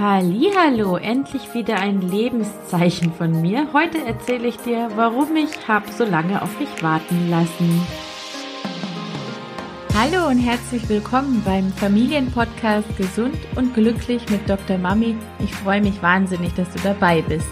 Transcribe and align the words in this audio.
Hallo, 0.00 0.96
endlich 0.96 1.54
wieder 1.54 1.80
ein 1.80 2.00
Lebenszeichen 2.00 3.12
von 3.12 3.40
mir. 3.40 3.66
Heute 3.72 3.98
erzähle 3.98 4.46
ich 4.46 4.56
dir, 4.58 4.88
warum 4.94 5.34
ich 5.34 5.66
habe 5.66 5.90
so 5.90 6.04
lange 6.04 6.40
auf 6.40 6.60
mich 6.60 6.84
warten 6.84 7.28
lassen. 7.28 7.84
Hallo 9.96 10.28
und 10.28 10.38
herzlich 10.38 10.88
willkommen 10.88 11.42
beim 11.44 11.72
Familienpodcast 11.72 12.96
Gesund 12.96 13.34
und 13.56 13.74
glücklich 13.74 14.22
mit 14.30 14.48
Dr. 14.48 14.78
Mami. 14.78 15.16
Ich 15.40 15.52
freue 15.52 15.80
mich 15.80 16.00
wahnsinnig, 16.00 16.54
dass 16.54 16.70
du 16.70 16.78
dabei 16.84 17.20
bist. 17.22 17.50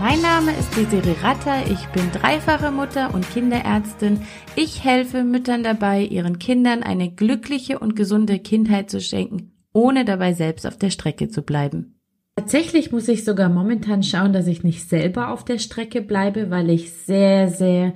Mein 0.00 0.20
Name 0.20 0.50
ist 0.50 0.76
Desiree 0.76 1.14
Ratter, 1.22 1.64
ich 1.70 1.86
bin 1.90 2.10
dreifache 2.10 2.72
Mutter 2.72 3.14
und 3.14 3.30
Kinderärztin. 3.30 4.22
Ich 4.56 4.82
helfe 4.82 5.22
Müttern 5.22 5.62
dabei, 5.62 6.02
ihren 6.02 6.40
Kindern 6.40 6.82
eine 6.82 7.08
glückliche 7.08 7.78
und 7.78 7.94
gesunde 7.94 8.40
Kindheit 8.40 8.90
zu 8.90 9.00
schenken, 9.00 9.52
ohne 9.78 10.04
dabei 10.04 10.32
selbst 10.32 10.66
auf 10.66 10.76
der 10.76 10.90
Strecke 10.90 11.28
zu 11.28 11.42
bleiben. 11.42 11.94
Tatsächlich 12.36 12.92
muss 12.92 13.08
ich 13.08 13.24
sogar 13.24 13.48
momentan 13.48 14.02
schauen, 14.02 14.32
dass 14.32 14.46
ich 14.46 14.62
nicht 14.62 14.88
selber 14.88 15.30
auf 15.30 15.44
der 15.44 15.58
Strecke 15.58 16.02
bleibe, 16.02 16.50
weil 16.50 16.70
ich 16.70 16.92
sehr, 16.92 17.48
sehr, 17.48 17.94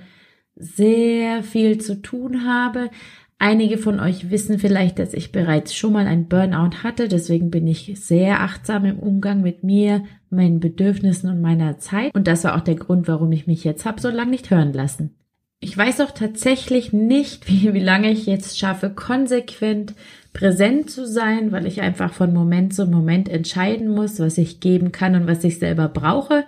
sehr 0.56 1.42
viel 1.42 1.78
zu 1.78 2.02
tun 2.02 2.44
habe. 2.46 2.90
Einige 3.38 3.78
von 3.78 3.98
euch 3.98 4.30
wissen 4.30 4.58
vielleicht, 4.58 4.98
dass 5.00 5.14
ich 5.14 5.32
bereits 5.32 5.74
schon 5.74 5.92
mal 5.92 6.06
ein 6.06 6.28
Burnout 6.28 6.82
hatte, 6.84 7.08
deswegen 7.08 7.50
bin 7.50 7.66
ich 7.66 7.92
sehr 7.96 8.40
achtsam 8.40 8.84
im 8.84 8.98
Umgang 9.00 9.42
mit 9.42 9.64
mir, 9.64 10.04
meinen 10.30 10.60
Bedürfnissen 10.60 11.28
und 11.28 11.40
meiner 11.40 11.78
Zeit. 11.78 12.14
Und 12.14 12.28
das 12.28 12.44
war 12.44 12.56
auch 12.56 12.60
der 12.60 12.76
Grund, 12.76 13.08
warum 13.08 13.32
ich 13.32 13.48
mich 13.48 13.64
jetzt 13.64 13.84
habe 13.84 14.00
so 14.00 14.10
lange 14.10 14.30
nicht 14.30 14.50
hören 14.50 14.72
lassen. 14.72 15.16
Ich 15.58 15.78
weiß 15.78 16.00
auch 16.00 16.10
tatsächlich 16.10 16.92
nicht, 16.92 17.48
wie, 17.48 17.72
wie 17.74 17.80
lange 17.80 18.10
ich 18.10 18.26
jetzt 18.26 18.58
schaffe, 18.58 18.90
konsequent 18.90 19.94
präsent 20.32 20.90
zu 20.90 21.06
sein, 21.06 21.52
weil 21.52 21.66
ich 21.66 21.80
einfach 21.80 22.12
von 22.12 22.32
Moment 22.32 22.74
zu 22.74 22.86
Moment 22.86 23.28
entscheiden 23.28 23.88
muss, 23.88 24.18
was 24.18 24.38
ich 24.38 24.60
geben 24.60 24.92
kann 24.92 25.14
und 25.14 25.26
was 25.26 25.44
ich 25.44 25.58
selber 25.58 25.88
brauche. 25.88 26.44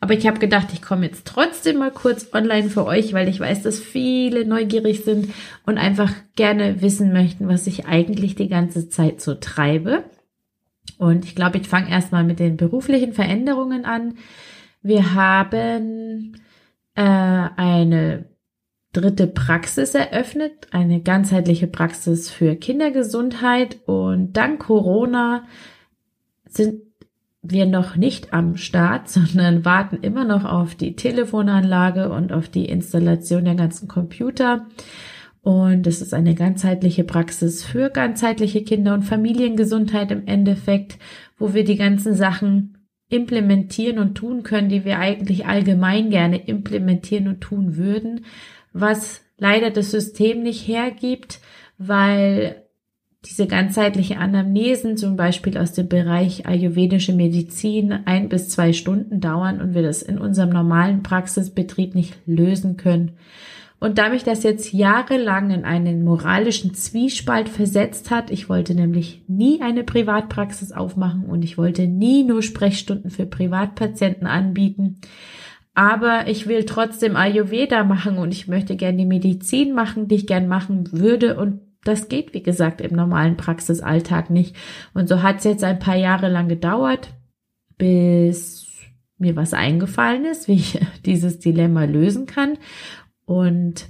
Aber 0.00 0.14
ich 0.14 0.26
habe 0.26 0.38
gedacht, 0.38 0.68
ich 0.72 0.82
komme 0.82 1.06
jetzt 1.06 1.26
trotzdem 1.26 1.78
mal 1.78 1.90
kurz 1.90 2.28
online 2.32 2.70
für 2.70 2.86
euch, 2.86 3.12
weil 3.12 3.28
ich 3.28 3.40
weiß, 3.40 3.62
dass 3.62 3.80
viele 3.80 4.44
neugierig 4.44 5.04
sind 5.04 5.32
und 5.66 5.76
einfach 5.76 6.12
gerne 6.36 6.80
wissen 6.82 7.12
möchten, 7.12 7.48
was 7.48 7.66
ich 7.66 7.86
eigentlich 7.86 8.36
die 8.36 8.48
ganze 8.48 8.88
Zeit 8.88 9.20
so 9.20 9.34
treibe. 9.34 10.04
Und 10.98 11.24
ich 11.24 11.34
glaube, 11.34 11.58
ich 11.58 11.68
fange 11.68 11.90
erstmal 11.90 12.24
mit 12.24 12.38
den 12.38 12.56
beruflichen 12.56 13.12
Veränderungen 13.12 13.84
an. 13.84 14.18
Wir 14.82 15.14
haben 15.14 16.36
äh, 16.94 17.02
eine 17.02 18.24
dritte 18.92 19.26
Praxis 19.26 19.94
eröffnet, 19.94 20.68
eine 20.70 21.00
ganzheitliche 21.00 21.66
Praxis 21.66 22.30
für 22.30 22.56
Kindergesundheit. 22.56 23.78
Und 23.86 24.32
dank 24.36 24.60
Corona 24.60 25.44
sind 26.48 26.82
wir 27.42 27.66
noch 27.66 27.96
nicht 27.96 28.32
am 28.32 28.56
Start, 28.56 29.08
sondern 29.08 29.64
warten 29.64 29.98
immer 30.02 30.24
noch 30.24 30.44
auf 30.44 30.74
die 30.74 30.96
Telefonanlage 30.96 32.10
und 32.10 32.32
auf 32.32 32.48
die 32.48 32.66
Installation 32.66 33.44
der 33.44 33.54
ganzen 33.54 33.88
Computer. 33.88 34.66
Und 35.40 35.86
es 35.86 36.02
ist 36.02 36.12
eine 36.12 36.34
ganzheitliche 36.34 37.04
Praxis 37.04 37.64
für 37.64 37.90
ganzheitliche 37.90 38.64
Kinder- 38.64 38.94
und 38.94 39.02
Familiengesundheit 39.02 40.10
im 40.10 40.26
Endeffekt, 40.26 40.98
wo 41.38 41.54
wir 41.54 41.64
die 41.64 41.76
ganzen 41.76 42.14
Sachen 42.14 42.78
implementieren 43.08 43.98
und 43.98 44.14
tun 44.14 44.42
können, 44.42 44.68
die 44.68 44.84
wir 44.84 44.98
eigentlich 44.98 45.46
allgemein 45.46 46.10
gerne 46.10 46.46
implementieren 46.46 47.28
und 47.28 47.40
tun 47.40 47.76
würden, 47.76 48.26
was 48.72 49.22
leider 49.38 49.70
das 49.70 49.90
System 49.90 50.42
nicht 50.42 50.66
hergibt, 50.66 51.40
weil 51.78 52.64
diese 53.24 53.46
ganzheitliche 53.46 54.18
Anamnesen 54.18 54.96
zum 54.96 55.16
Beispiel 55.16 55.58
aus 55.58 55.72
dem 55.72 55.88
Bereich 55.88 56.46
ayurvedische 56.46 57.12
Medizin 57.12 57.92
ein 58.04 58.28
bis 58.28 58.48
zwei 58.48 58.72
Stunden 58.72 59.20
dauern 59.20 59.60
und 59.60 59.74
wir 59.74 59.82
das 59.82 60.02
in 60.02 60.18
unserem 60.18 60.50
normalen 60.50 61.02
Praxisbetrieb 61.02 61.94
nicht 61.94 62.14
lösen 62.26 62.76
können. 62.76 63.12
Und 63.80 63.98
da 63.98 64.08
mich 64.08 64.24
das 64.24 64.42
jetzt 64.42 64.72
jahrelang 64.72 65.50
in 65.50 65.64
einen 65.64 66.02
moralischen 66.02 66.74
Zwiespalt 66.74 67.48
versetzt 67.48 68.10
hat, 68.10 68.30
ich 68.30 68.48
wollte 68.48 68.74
nämlich 68.74 69.22
nie 69.28 69.62
eine 69.62 69.84
Privatpraxis 69.84 70.72
aufmachen 70.72 71.24
und 71.26 71.44
ich 71.44 71.58
wollte 71.58 71.86
nie 71.86 72.24
nur 72.24 72.42
Sprechstunden 72.42 73.10
für 73.10 73.26
Privatpatienten 73.26 74.26
anbieten. 74.26 75.00
Aber 75.78 76.26
ich 76.26 76.48
will 76.48 76.64
trotzdem 76.64 77.14
Ayurveda 77.14 77.84
machen 77.84 78.18
und 78.18 78.32
ich 78.32 78.48
möchte 78.48 78.74
gern 78.74 78.98
die 78.98 79.06
Medizin 79.06 79.76
machen, 79.76 80.08
die 80.08 80.16
ich 80.16 80.26
gern 80.26 80.48
machen 80.48 80.90
würde 80.90 81.36
und 81.36 81.60
das 81.84 82.08
geht, 82.08 82.34
wie 82.34 82.42
gesagt, 82.42 82.80
im 82.80 82.96
normalen 82.96 83.36
Praxisalltag 83.36 84.28
nicht. 84.28 84.56
Und 84.92 85.08
so 85.08 85.22
hat 85.22 85.38
es 85.38 85.44
jetzt 85.44 85.62
ein 85.62 85.78
paar 85.78 85.94
Jahre 85.94 86.28
lang 86.28 86.48
gedauert, 86.48 87.10
bis 87.76 88.66
mir 89.18 89.36
was 89.36 89.54
eingefallen 89.54 90.24
ist, 90.24 90.48
wie 90.48 90.54
ich 90.54 90.80
dieses 91.06 91.38
Dilemma 91.38 91.84
lösen 91.84 92.26
kann. 92.26 92.58
Und 93.24 93.86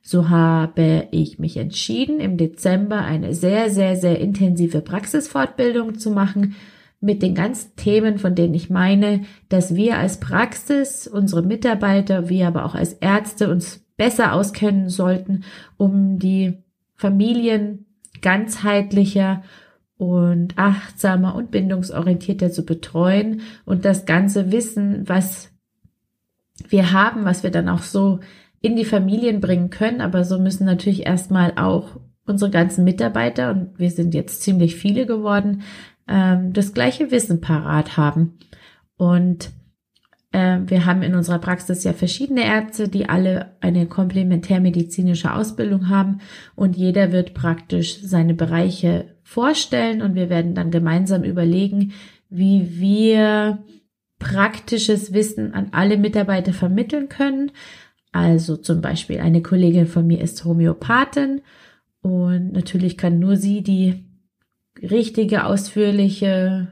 so 0.00 0.30
habe 0.30 1.08
ich 1.10 1.38
mich 1.38 1.58
entschieden, 1.58 2.18
im 2.18 2.38
Dezember 2.38 3.02
eine 3.04 3.34
sehr, 3.34 3.68
sehr, 3.68 3.96
sehr 3.96 4.18
intensive 4.20 4.80
Praxisfortbildung 4.80 5.98
zu 5.98 6.12
machen 6.12 6.56
mit 7.00 7.22
den 7.22 7.34
ganzen 7.34 7.76
Themen, 7.76 8.18
von 8.18 8.34
denen 8.34 8.54
ich 8.54 8.70
meine, 8.70 9.22
dass 9.48 9.74
wir 9.74 9.98
als 9.98 10.18
Praxis, 10.18 11.06
unsere 11.06 11.42
Mitarbeiter, 11.42 12.28
wir 12.28 12.48
aber 12.48 12.64
auch 12.64 12.74
als 12.74 12.94
Ärzte 12.94 13.50
uns 13.50 13.84
besser 13.96 14.32
auskennen 14.32 14.88
sollten, 14.88 15.44
um 15.76 16.18
die 16.18 16.58
Familien 16.94 17.86
ganzheitlicher 18.20 19.42
und 19.96 20.56
achtsamer 20.56 21.34
und 21.34 21.50
bindungsorientierter 21.50 22.50
zu 22.50 22.64
betreuen 22.64 23.42
und 23.64 23.84
das 23.84 24.06
ganze 24.06 24.50
Wissen, 24.52 25.08
was 25.08 25.50
wir 26.68 26.92
haben, 26.92 27.24
was 27.24 27.42
wir 27.42 27.50
dann 27.50 27.68
auch 27.68 27.82
so 27.82 28.20
in 28.60 28.76
die 28.76 28.84
Familien 28.84 29.40
bringen 29.40 29.70
können. 29.70 30.00
Aber 30.00 30.24
so 30.24 30.38
müssen 30.38 30.64
natürlich 30.64 31.06
erstmal 31.06 31.52
auch 31.56 32.00
unsere 32.26 32.50
ganzen 32.50 32.84
Mitarbeiter, 32.84 33.50
und 33.50 33.78
wir 33.78 33.90
sind 33.90 34.14
jetzt 34.14 34.42
ziemlich 34.42 34.76
viele 34.76 35.06
geworden, 35.06 35.62
ähm, 36.08 36.52
das 36.52 36.74
gleiche 36.74 37.10
Wissen 37.10 37.40
parat 37.40 37.96
haben. 37.96 38.38
Und 38.96 39.50
äh, 40.32 40.58
wir 40.66 40.84
haben 40.84 41.02
in 41.02 41.14
unserer 41.14 41.38
Praxis 41.38 41.84
ja 41.84 41.92
verschiedene 41.92 42.44
Ärzte, 42.44 42.88
die 42.88 43.08
alle 43.08 43.56
eine 43.60 43.86
komplementärmedizinische 43.86 45.32
Ausbildung 45.32 45.88
haben 45.88 46.20
und 46.54 46.76
jeder 46.76 47.12
wird 47.12 47.34
praktisch 47.34 48.00
seine 48.02 48.34
Bereiche 48.34 49.16
vorstellen 49.22 50.02
und 50.02 50.14
wir 50.14 50.28
werden 50.28 50.54
dann 50.54 50.70
gemeinsam 50.70 51.22
überlegen, 51.22 51.92
wie 52.28 52.78
wir 52.78 53.64
praktisches 54.18 55.12
Wissen 55.12 55.54
an 55.54 55.68
alle 55.72 55.96
Mitarbeiter 55.96 56.52
vermitteln 56.52 57.08
können. 57.08 57.52
Also 58.12 58.56
zum 58.56 58.80
Beispiel 58.80 59.20
eine 59.20 59.42
Kollegin 59.42 59.86
von 59.86 60.06
mir 60.06 60.20
ist 60.20 60.44
Homöopathin 60.44 61.42
und 62.00 62.52
natürlich 62.52 62.96
kann 62.98 63.18
nur 63.18 63.36
sie 63.36 63.62
die 63.62 64.07
richtige, 64.82 65.44
ausführliche 65.44 66.68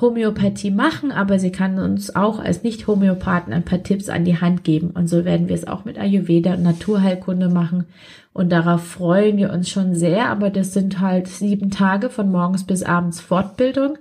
Homöopathie 0.00 0.70
machen, 0.70 1.12
aber 1.12 1.38
sie 1.38 1.52
kann 1.52 1.78
uns 1.78 2.14
auch 2.16 2.38
als 2.38 2.62
Nicht-Homöopathen 2.62 3.52
ein 3.52 3.64
paar 3.64 3.82
Tipps 3.82 4.08
an 4.08 4.24
die 4.24 4.40
Hand 4.40 4.64
geben. 4.64 4.90
Und 4.90 5.08
so 5.08 5.24
werden 5.24 5.48
wir 5.48 5.54
es 5.54 5.66
auch 5.66 5.84
mit 5.84 5.98
Ayurveda 5.98 6.54
und 6.54 6.62
Naturheilkunde 6.62 7.48
machen. 7.48 7.86
Und 8.32 8.50
darauf 8.50 8.82
freuen 8.82 9.36
wir 9.36 9.52
uns 9.52 9.68
schon 9.68 9.94
sehr. 9.94 10.28
Aber 10.28 10.50
das 10.50 10.72
sind 10.72 11.00
halt 11.00 11.28
sieben 11.28 11.70
Tage 11.70 12.08
von 12.08 12.30
morgens 12.30 12.64
bis 12.64 12.82
abends 12.82 13.20
Fortbildung. 13.20 13.98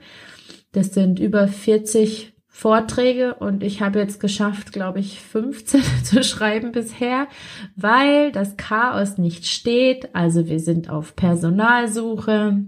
Das 0.72 0.94
sind 0.94 1.20
über 1.20 1.48
40 1.48 2.34
Vorträge 2.60 3.36
und 3.36 3.64
ich 3.64 3.82
habe 3.82 4.00
jetzt 4.00 4.20
geschafft, 4.20 4.74
glaube 4.74 5.00
ich, 5.00 5.22
15 5.22 5.82
zu 6.04 6.24
schreiben 6.26 6.74
bisher, 6.74 7.30
weil 7.78 8.34
das 8.34 8.58
Chaos 8.58 9.18
nicht 9.18 9.48
steht. 9.48 10.14
Also 10.14 10.50
wir 10.50 10.60
sind 10.60 10.90
auf 10.90 11.16
Personalsuche. 11.16 12.66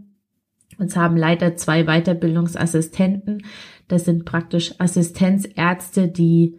Uns 0.78 0.96
haben 0.96 1.18
leider 1.18 1.58
zwei 1.58 1.84
Weiterbildungsassistenten. 1.84 3.44
Das 3.90 4.06
sind 4.06 4.24
praktisch 4.24 4.76
Assistenzärzte, 4.80 6.08
die 6.08 6.58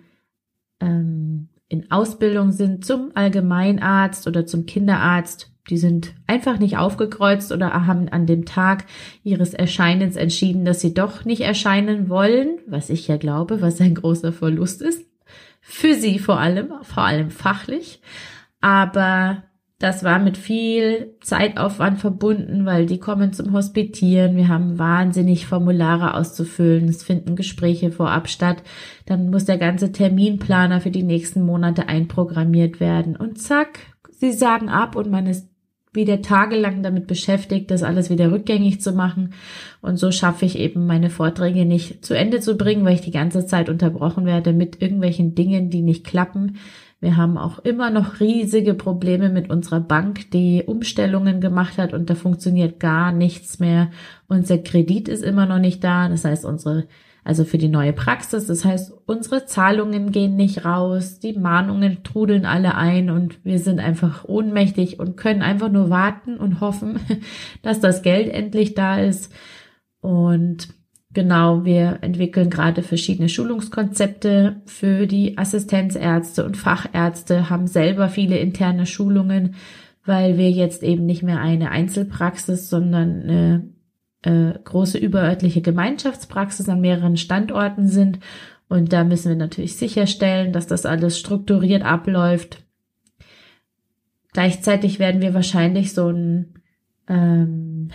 ähm, 0.81 1.49
in 1.69 1.91
Ausbildung 1.91 2.53
sind 2.53 2.85
zum 2.85 3.13
Allgemeinarzt 3.15 4.27
oder 4.27 4.45
zum 4.45 4.67
Kinderarzt 4.67 5.52
die 5.71 5.79
sind 5.79 6.15
einfach 6.27 6.59
nicht 6.59 6.77
aufgekreuzt 6.77 7.53
oder 7.53 7.87
haben 7.87 8.09
an 8.09 8.27
dem 8.27 8.45
Tag 8.45 8.85
ihres 9.23 9.55
Erscheinens 9.55 10.17
entschieden, 10.17 10.65
dass 10.65 10.81
sie 10.81 10.93
doch 10.93 11.25
nicht 11.25 11.43
erscheinen 11.43 12.09
wollen, 12.09 12.59
was 12.67 12.91
ich 12.91 13.07
ja 13.07 13.17
glaube, 13.17 13.61
was 13.61 13.81
ein 13.81 13.95
großer 13.95 14.33
Verlust 14.33 14.83
ist. 14.83 15.07
Für 15.61 15.95
sie 15.95 16.19
vor 16.19 16.41
allem, 16.41 16.73
vor 16.83 17.05
allem 17.05 17.31
fachlich. 17.31 18.01
Aber 18.61 19.45
das 19.83 20.05
war 20.05 20.21
mit 20.21 20.37
viel 20.37 21.17
Zeitaufwand 21.21 21.99
verbunden, 21.99 22.67
weil 22.67 22.87
die 22.87 22.99
kommen 22.99 23.33
zum 23.33 23.53
Hospitieren. 23.53 24.37
Wir 24.37 24.47
haben 24.47 24.79
wahnsinnig 24.79 25.47
Formulare 25.47 26.15
auszufüllen. 26.15 26.89
Es 26.89 27.03
finden 27.03 27.35
Gespräche 27.35 27.91
vorab 27.91 28.29
statt. 28.29 28.63
Dann 29.07 29.31
muss 29.31 29.45
der 29.45 29.59
ganze 29.59 29.91
Terminplaner 29.91 30.81
für 30.81 30.93
die 30.93 31.03
nächsten 31.03 31.45
Monate 31.45 31.89
einprogrammiert 31.89 32.79
werden. 32.79 33.17
Und 33.17 33.41
zack, 33.41 33.81
sie 34.11 34.33
sagen 34.33 34.69
ab 34.69 34.95
und 34.95 35.11
man 35.11 35.27
ist 35.27 35.52
wieder 35.93 36.23
tagelang 36.23 36.83
damit 36.83 37.07
beschäftigt, 37.07 37.71
das 37.71 37.83
alles 37.83 38.09
wieder 38.09 38.33
rückgängig 38.33 38.81
zu 38.81 38.93
machen. 38.93 39.35
Und 39.83 39.99
so 39.99 40.11
schaffe 40.11 40.47
ich 40.47 40.59
eben 40.59 40.87
meine 40.87 41.11
Vorträge 41.11 41.67
nicht 41.67 42.05
zu 42.05 42.15
Ende 42.15 42.41
zu 42.41 42.57
bringen, 42.57 42.85
weil 42.85 42.95
ich 42.95 43.03
die 43.03 43.11
ganze 43.11 43.47
Zeit 43.47 43.69
unterbrochen 43.69 44.25
werde 44.25 44.53
mit 44.53 44.81
irgendwelchen 44.81 45.35
Dingen, 45.35 45.69
die 45.69 45.83
nicht 45.83 46.05
klappen. 46.05 46.57
Wir 47.01 47.17
haben 47.17 47.37
auch 47.37 47.59
immer 47.59 47.91
noch 47.91 48.21
riesige 48.21 48.75
Probleme 48.75 49.29
mit 49.29 49.51
unserer 49.51 49.81
Bank, 49.81 50.31
die 50.31 50.63
Umstellungen 50.65 51.41
gemacht 51.41 51.77
hat 51.77 51.95
und 51.95 52.09
da 52.09 52.15
funktioniert 52.15 52.79
gar 52.79 53.11
nichts 53.11 53.59
mehr. 53.59 53.91
Unser 54.29 54.59
Kredit 54.59 55.09
ist 55.09 55.25
immer 55.25 55.45
noch 55.45 55.59
nicht 55.59 55.83
da. 55.83 56.09
Das 56.09 56.25
heißt, 56.25 56.45
unsere 56.45 56.85
also 57.25 57.45
für 57.45 57.59
die 57.59 57.69
neue 57.69 57.93
Praxis. 57.93 58.47
Das 58.47 58.65
heißt, 58.65 58.93
unsere 59.07 59.47
Zahlungen 59.47 60.11
gehen 60.11 60.37
nicht 60.37 60.65
raus, 60.65 61.21
die 61.21 61.35
Mahnungen 61.35 62.03
trudeln 62.03 62.45
alle 62.45 62.75
ein 62.75 63.11
und 63.11 63.45
wir 63.45 63.59
sind 63.59 63.79
einfach 63.79 64.25
ohnmächtig 64.25 64.99
und 64.99 65.17
können 65.17 65.43
einfach 65.43 65.71
nur 65.71 65.89
warten 65.89 66.37
und 66.37 66.61
hoffen, 66.61 66.99
dass 67.63 67.81
das 67.81 68.03
Geld 68.03 68.29
endlich 68.29 68.75
da 68.75 68.99
ist. 68.99 69.33
Und 70.01 70.69
genau, 71.13 71.65
wir 71.65 71.99
entwickeln 72.03 72.51
gerade 72.51 72.83
verschiedene 72.83 73.29
Schulungskonzepte 73.29 74.63
für 74.67 75.07
die 75.07 75.39
Assistenzärzte 75.39 76.45
und 76.45 76.57
Fachärzte, 76.57 77.51
haben 77.51 77.69
selber 77.69 78.09
viele 78.09 78.39
interne 78.39 78.85
Schulungen, 78.87 79.55
weil 80.05 80.39
wir 80.39 80.51
jetzt 80.51 80.83
eben 80.83 81.07
nicht 81.07 81.23
mehr 81.23 81.41
eine 81.41 81.71
Einzelpraxis, 81.71 82.69
sondern 82.69 83.23
eine 83.23 83.72
äh, 84.23 84.53
große 84.65 84.99
überörtliche 84.99 85.63
Gemeinschaftspraxis 85.63 86.69
an 86.69 86.81
mehreren 86.81 87.17
Standorten 87.17 87.89
sind. 87.89 88.21
Und 88.69 88.93
da 88.93 89.05
müssen 89.05 89.29
wir 89.29 89.37
natürlich 89.37 89.77
sicherstellen, 89.77 90.53
dass 90.53 90.67
das 90.67 90.87
alles 90.87 91.19
strukturiert 91.19 91.85
abläuft. 91.85 92.65
Gleichzeitig 94.33 94.99
werden 94.99 95.21
wir 95.21 95.35
wahrscheinlich 95.35 95.93
so 95.93 96.09
ein 96.09 96.55
ähm, 97.09 97.91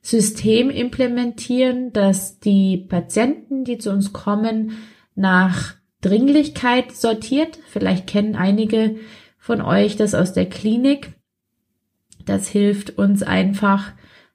System 0.00 0.70
implementieren, 0.70 1.92
dass 1.92 2.40
die 2.40 2.76
Patienten, 2.76 3.64
die 3.64 3.78
zu 3.78 3.90
uns 3.90 4.12
kommen, 4.12 4.72
nach 5.14 5.74
Dringlichkeit 6.00 6.92
sortiert. 6.92 7.58
Vielleicht 7.68 8.06
kennen 8.06 8.34
einige 8.34 8.96
von 9.38 9.62
euch 9.62 9.96
das 9.96 10.14
aus 10.14 10.32
der 10.32 10.46
Klinik. 10.46 11.12
Das 12.26 12.48
hilft 12.48 12.98
uns 12.98 13.22
einfach, 13.22 13.92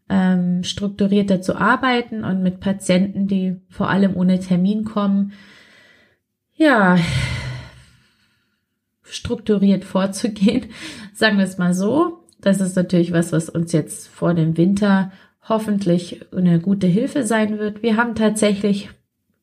ähm, 0.09 0.63
strukturierter 0.63 1.41
zu 1.41 1.55
arbeiten 1.55 2.23
und 2.23 2.41
mit 2.41 2.59
Patienten, 2.59 3.27
die 3.27 3.61
vor 3.69 3.89
allem 3.89 4.15
ohne 4.15 4.39
Termin 4.39 4.83
kommen, 4.83 5.33
ja, 6.55 6.97
strukturiert 9.03 9.85
vorzugehen. 9.85 10.65
Sagen 11.13 11.37
wir 11.37 11.45
es 11.45 11.57
mal 11.57 11.73
so. 11.73 12.25
Das 12.41 12.61
ist 12.61 12.75
natürlich 12.75 13.11
was, 13.11 13.31
was 13.31 13.49
uns 13.49 13.71
jetzt 13.71 14.07
vor 14.07 14.33
dem 14.33 14.57
Winter 14.57 15.11
hoffentlich 15.47 16.25
eine 16.33 16.59
gute 16.59 16.87
Hilfe 16.87 17.23
sein 17.23 17.59
wird. 17.59 17.83
Wir 17.83 17.97
haben 17.97 18.15
tatsächlich, 18.15 18.89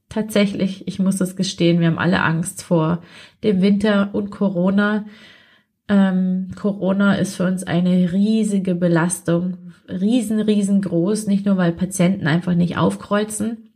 tatsächlich, 0.08 0.86
ich 0.86 0.98
muss 0.98 1.20
es 1.20 1.36
gestehen, 1.36 1.80
wir 1.80 1.88
haben 1.88 1.98
alle 1.98 2.22
Angst 2.22 2.62
vor 2.62 3.02
dem 3.42 3.60
Winter 3.60 4.10
und 4.14 4.30
Corona. 4.30 5.06
Ähm, 5.88 6.50
Corona 6.56 7.14
ist 7.14 7.36
für 7.36 7.46
uns 7.46 7.64
eine 7.64 8.12
riesige 8.12 8.74
Belastung, 8.74 9.65
riesen, 9.88 10.40
riesengroß, 10.40 11.26
nicht 11.26 11.46
nur 11.46 11.56
weil 11.56 11.72
Patienten 11.72 12.26
einfach 12.26 12.54
nicht 12.54 12.76
aufkreuzen 12.78 13.70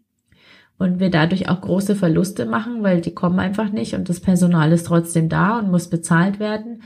und 0.79 0.99
wir 0.99 1.11
dadurch 1.11 1.49
auch 1.49 1.61
große 1.61 1.95
Verluste 1.95 2.47
machen, 2.47 2.83
weil 2.83 3.01
die 3.01 3.15
kommen 3.15 3.39
einfach 3.39 3.71
nicht 3.71 3.95
und 3.95 4.09
das 4.09 4.21
Personal 4.21 4.73
ist 4.73 4.87
trotzdem 4.87 5.29
da 5.29 5.59
und 5.59 5.71
muss 5.71 5.89
bezahlt 5.89 6.41
werden. 6.41 6.83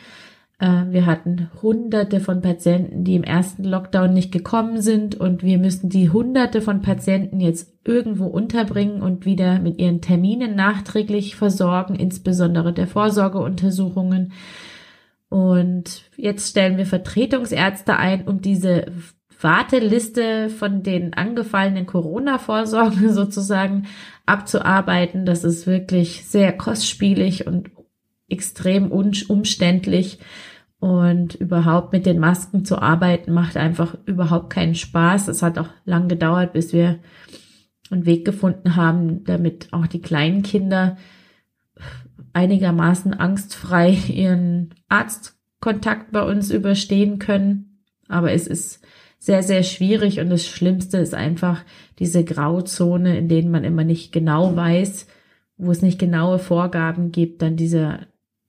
Äh, 0.58 0.86
wir 0.90 1.06
hatten 1.06 1.48
hunderte 1.62 2.20
von 2.20 2.40
Patienten, 2.40 3.04
die 3.04 3.14
im 3.14 3.22
ersten 3.22 3.64
Lockdown 3.64 4.12
nicht 4.12 4.32
gekommen 4.32 4.80
sind 4.80 5.14
und 5.14 5.42
wir 5.42 5.58
müssen 5.58 5.90
die 5.90 6.10
hunderte 6.10 6.60
von 6.60 6.82
Patienten 6.82 7.40
jetzt 7.40 7.72
irgendwo 7.84 8.26
unterbringen 8.26 9.00
und 9.00 9.26
wieder 9.26 9.60
mit 9.60 9.78
ihren 9.78 10.00
Terminen 10.00 10.56
nachträglich 10.56 11.36
versorgen, 11.36 11.94
insbesondere 11.94 12.72
der 12.72 12.86
Vorsorgeuntersuchungen. 12.86 14.32
Und 15.28 16.02
jetzt 16.16 16.50
stellen 16.50 16.76
wir 16.78 16.86
Vertretungsärzte 16.86 17.96
ein, 17.96 18.26
um 18.26 18.40
diese 18.40 18.86
Warteliste 19.44 20.48
von 20.48 20.82
den 20.82 21.14
angefallenen 21.14 21.86
Corona-Vorsorgen 21.86 23.12
sozusagen 23.12 23.86
abzuarbeiten. 24.26 25.26
Das 25.26 25.44
ist 25.44 25.66
wirklich 25.66 26.26
sehr 26.26 26.52
kostspielig 26.52 27.46
und 27.46 27.70
extrem 28.28 28.90
umständlich. 28.90 30.18
Und 30.80 31.34
überhaupt 31.36 31.92
mit 31.92 32.04
den 32.04 32.18
Masken 32.18 32.64
zu 32.64 32.78
arbeiten 32.78 33.32
macht 33.32 33.56
einfach 33.56 33.96
überhaupt 34.06 34.50
keinen 34.50 34.74
Spaß. 34.74 35.28
Es 35.28 35.42
hat 35.42 35.58
auch 35.58 35.68
lang 35.84 36.08
gedauert, 36.08 36.52
bis 36.52 36.72
wir 36.72 36.98
einen 37.90 38.06
Weg 38.06 38.24
gefunden 38.24 38.76
haben, 38.76 39.24
damit 39.24 39.68
auch 39.72 39.86
die 39.86 40.00
kleinen 40.00 40.42
Kinder 40.42 40.96
einigermaßen 42.32 43.14
angstfrei 43.14 43.90
ihren 44.08 44.74
Arztkontakt 44.88 46.12
bei 46.12 46.22
uns 46.22 46.50
überstehen 46.50 47.18
können. 47.18 47.82
Aber 48.08 48.32
es 48.32 48.46
ist 48.46 48.83
sehr, 49.24 49.42
sehr 49.42 49.62
schwierig 49.62 50.20
und 50.20 50.28
das 50.28 50.46
Schlimmste 50.46 50.98
ist 50.98 51.14
einfach 51.14 51.64
diese 51.98 52.24
Grauzone, 52.24 53.16
in 53.16 53.26
denen 53.26 53.50
man 53.50 53.64
immer 53.64 53.82
nicht 53.82 54.12
genau 54.12 54.54
weiß, 54.54 55.06
wo 55.56 55.70
es 55.70 55.80
nicht 55.80 55.98
genaue 55.98 56.38
Vorgaben 56.38 57.10
gibt, 57.10 57.40
dann 57.40 57.56
diese, 57.56 58.00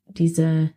diese 0.06 0.72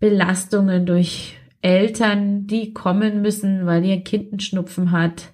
Belastungen 0.00 0.86
durch 0.86 1.36
Eltern, 1.62 2.48
die 2.48 2.72
kommen 2.72 3.22
müssen, 3.22 3.64
weil 3.64 3.84
ihr 3.84 4.00
Kind 4.00 4.32
einen 4.32 4.40
Schnupfen 4.40 4.90
hat, 4.90 5.32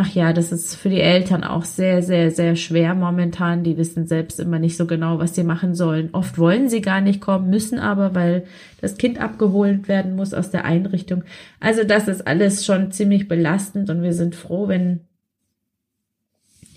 Ach 0.00 0.14
ja, 0.14 0.32
das 0.32 0.52
ist 0.52 0.76
für 0.76 0.90
die 0.90 1.00
Eltern 1.00 1.42
auch 1.42 1.64
sehr, 1.64 2.04
sehr, 2.04 2.30
sehr 2.30 2.54
schwer 2.54 2.94
momentan. 2.94 3.64
Die 3.64 3.76
wissen 3.76 4.06
selbst 4.06 4.38
immer 4.38 4.60
nicht 4.60 4.76
so 4.76 4.86
genau, 4.86 5.18
was 5.18 5.34
sie 5.34 5.42
machen 5.42 5.74
sollen. 5.74 6.10
Oft 6.12 6.38
wollen 6.38 6.68
sie 6.68 6.80
gar 6.80 7.00
nicht 7.00 7.20
kommen, 7.20 7.50
müssen 7.50 7.80
aber, 7.80 8.14
weil 8.14 8.44
das 8.80 8.96
Kind 8.96 9.20
abgeholt 9.20 9.88
werden 9.88 10.14
muss 10.14 10.34
aus 10.34 10.52
der 10.52 10.64
Einrichtung. 10.64 11.24
Also 11.58 11.82
das 11.82 12.06
ist 12.06 12.28
alles 12.28 12.64
schon 12.64 12.92
ziemlich 12.92 13.26
belastend 13.26 13.90
und 13.90 14.02
wir 14.02 14.12
sind 14.12 14.36
froh, 14.36 14.68
wenn 14.68 15.00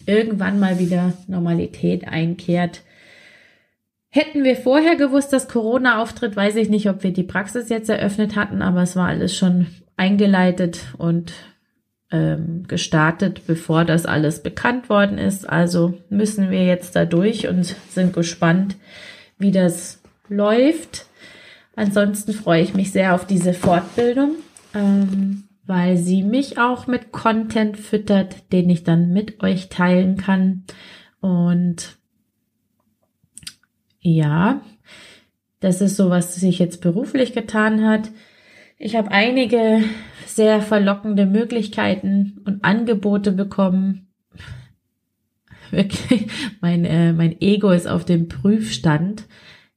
irgendwann 0.07 0.59
mal 0.59 0.79
wieder 0.79 1.13
Normalität 1.27 2.07
einkehrt. 2.07 2.81
Hätten 4.09 4.43
wir 4.43 4.55
vorher 4.55 4.95
gewusst, 4.95 5.31
dass 5.31 5.47
Corona 5.47 6.01
auftritt, 6.01 6.35
weiß 6.35 6.55
ich 6.55 6.69
nicht, 6.69 6.89
ob 6.89 7.03
wir 7.03 7.13
die 7.13 7.21
Praxis 7.21 7.69
jetzt 7.69 7.91
eröffnet 7.91 8.35
hatten, 8.35 8.63
aber 8.63 8.81
es 8.81 8.95
war 8.95 9.09
alles 9.09 9.37
schon 9.37 9.67
eingeleitet 9.95 10.95
und 10.97 11.33
ähm, 12.11 12.65
gestartet, 12.67 13.47
bevor 13.47 13.85
das 13.85 14.05
alles 14.05 14.43
bekannt 14.43 14.89
worden 14.89 15.17
ist. 15.17 15.47
Also 15.47 15.97
müssen 16.09 16.51
wir 16.51 16.65
jetzt 16.65 16.95
da 16.95 17.05
durch 17.05 17.47
und 17.47 17.75
sind 17.89 18.13
gespannt, 18.13 18.75
wie 19.37 19.51
das 19.51 20.01
läuft. 20.27 21.05
Ansonsten 21.75 22.33
freue 22.33 22.61
ich 22.61 22.73
mich 22.73 22.91
sehr 22.91 23.15
auf 23.15 23.25
diese 23.25 23.53
Fortbildung, 23.53 24.35
ähm, 24.73 25.43
weil 25.65 25.97
sie 25.97 26.23
mich 26.23 26.57
auch 26.57 26.85
mit 26.87 27.11
Content 27.11 27.77
füttert, 27.77 28.51
den 28.51 28.69
ich 28.69 28.83
dann 28.83 29.13
mit 29.13 29.41
euch 29.41 29.69
teilen 29.69 30.17
kann. 30.17 30.63
Und 31.21 31.97
ja, 33.99 34.61
das 35.59 35.79
ist 35.79 35.95
so, 35.95 36.09
was 36.09 36.35
sich 36.35 36.59
jetzt 36.59 36.81
beruflich 36.81 37.33
getan 37.33 37.87
hat. 37.87 38.09
Ich 38.83 38.95
habe 38.95 39.11
einige 39.11 39.83
sehr 40.25 40.59
verlockende 40.59 41.27
Möglichkeiten 41.27 42.41
und 42.45 42.65
Angebote 42.65 43.31
bekommen. 43.31 44.07
Wirklich, 45.69 46.25
mein, 46.61 46.83
äh, 46.85 47.13
mein 47.13 47.39
Ego 47.41 47.69
ist 47.69 47.87
auf 47.87 48.05
dem 48.05 48.27
Prüfstand. 48.27 49.27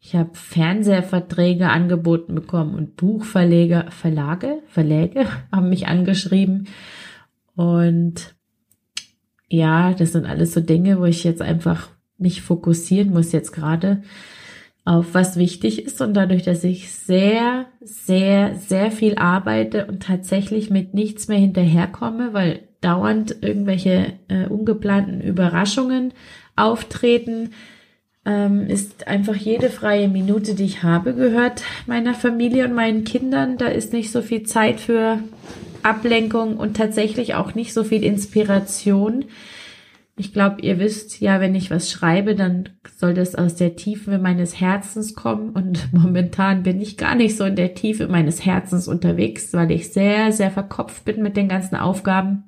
Ich 0.01 0.15
habe 0.15 0.31
Fernsehverträge 0.33 1.69
angeboten 1.69 2.35
bekommen 2.35 2.75
und 2.75 2.97
Buchverleger, 2.97 3.91
Verlage, 3.91 4.63
Verläge 4.69 5.27
haben 5.53 5.69
mich 5.69 5.87
angeschrieben. 5.87 6.69
Und 7.57 8.35
ja, 9.51 9.93
das 9.93 10.13
sind 10.13 10.25
alles 10.25 10.55
so 10.55 10.61
Dinge, 10.61 10.99
wo 10.99 11.05
ich 11.05 11.25
jetzt 11.25 11.43
einfach 11.43 11.91
mich 12.17 12.41
fokussieren 12.41 13.13
muss 13.13 13.33
jetzt 13.33 13.53
gerade 13.53 14.03
auf 14.85 15.15
was 15.15 15.37
wichtig 15.37 15.85
ist 15.85 16.01
und 16.03 16.15
dadurch, 16.15 16.43
dass 16.43 16.63
ich 16.63 16.91
sehr, 16.93 17.67
sehr, 17.81 18.55
sehr 18.57 18.91
viel 18.91 19.17
arbeite 19.17 19.87
und 19.87 20.03
tatsächlich 20.03 20.71
mit 20.71 20.93
nichts 20.93 21.27
mehr 21.27 21.39
hinterherkomme, 21.39 22.35
weil 22.35 22.61
dauernd 22.83 23.37
irgendwelche 23.41 24.13
äh, 24.29 24.47
ungeplanten 24.47 25.23
Überraschungen 25.23 26.13
auftreten, 26.55 27.51
ähm, 28.27 28.67
ist 28.67 29.07
einfach 29.09 29.37
jede 29.37 29.71
freie 29.71 30.09
Minute, 30.09 30.55
die 30.55 30.65
ich 30.65 30.83
habe, 30.83 31.15
gehört 31.15 31.63
meiner 31.87 32.15
Familie 32.15 32.67
und 32.67 32.75
meinen 32.75 33.05
Kindern. 33.05 33.57
Da 33.57 33.69
ist 33.69 33.95
nicht 33.95 34.13
so 34.13 34.21
viel 34.21 34.43
Zeit 34.45 34.81
für 34.81 35.19
Ablenkung 35.83 36.59
und 36.59 36.77
tatsächlich 36.77 37.35
auch 37.35 37.55
nicht 37.55 37.73
so 37.73 37.85
viel 37.85 38.05
Inspiration 38.05 39.27
Ich 40.17 40.33
glaube, 40.33 40.61
ihr 40.61 40.79
wisst 40.79 41.21
ja, 41.21 41.41
wenn 41.41 41.57
ich 41.57 41.73
was 41.73 41.91
schreibe, 41.91 42.37
dann 42.37 42.69
soll 42.97 43.15
das 43.15 43.35
aus 43.35 43.57
der 43.57 43.75
Tiefe 43.75 44.19
meines 44.19 44.61
Herzens 44.61 45.15
kommen. 45.15 45.51
Und 45.51 45.89
momentan 45.93 46.63
bin 46.63 46.81
ich 46.81 46.97
gar 46.97 47.17
nicht 47.17 47.37
so 47.37 47.45
in 47.45 47.57
der 47.57 47.75
Tiefe 47.75 48.07
meines 48.07 48.45
Herzens 48.45 48.87
unterwegs, 48.87 49.53
weil 49.53 49.73
ich 49.73 49.93
sehr, 49.93 50.31
sehr 50.31 50.53
verkopft 50.53 51.05
bin 51.05 51.23
mit 51.23 51.37
den 51.37 51.49
ganzen 51.49 51.77
Aufgaben. 51.77 52.45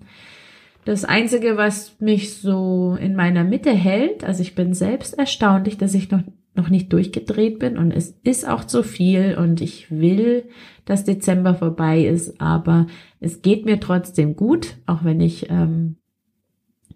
Das 0.84 1.04
Einzige, 1.04 1.56
was 1.56 2.00
mich 2.00 2.34
so 2.34 2.96
in 3.00 3.16
meiner 3.16 3.42
Mitte 3.42 3.72
hält, 3.72 4.22
also 4.22 4.40
ich 4.42 4.54
bin 4.54 4.72
selbst 4.72 5.18
erstaunlich, 5.18 5.76
dass 5.76 5.94
ich 5.94 6.12
noch, 6.12 6.22
noch 6.54 6.68
nicht 6.68 6.92
durchgedreht 6.92 7.58
bin 7.58 7.76
und 7.76 7.90
es 7.90 8.16
ist 8.22 8.48
auch 8.48 8.62
zu 8.62 8.84
viel 8.84 9.36
und 9.36 9.60
ich 9.60 9.90
will, 9.90 10.44
dass 10.84 11.02
Dezember 11.02 11.56
vorbei 11.56 12.04
ist, 12.04 12.40
aber 12.40 12.86
es 13.18 13.42
geht 13.42 13.64
mir 13.64 13.80
trotzdem 13.80 14.36
gut, 14.36 14.76
auch 14.86 15.02
wenn 15.02 15.20
ich 15.20 15.50
ähm, 15.50 15.96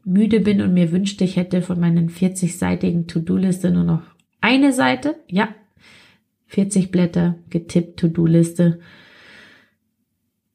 müde 0.05 0.41
bin 0.41 0.61
und 0.63 0.75
mir 0.75 0.93
wünschte, 0.93 1.25
ich 1.25 1.37
hätte 1.37 1.63
von 1.63 1.79
meinen 1.79 2.09
40-seitigen 2.09 3.07
To-Do-Liste 3.07 3.71
nur 3.71 3.85
noch 3.85 4.03
eine 4.41 4.73
Seite. 4.73 5.17
Ja, 5.29 5.49
40 6.47 6.91
Blätter 6.91 7.37
getippt 7.51 8.01
To-Do-Liste. 8.01 8.81